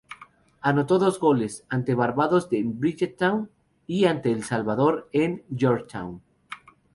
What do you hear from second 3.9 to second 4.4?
ante